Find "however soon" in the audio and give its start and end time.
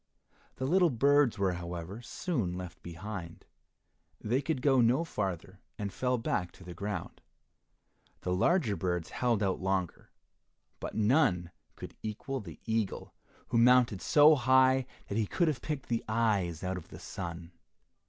1.53-2.57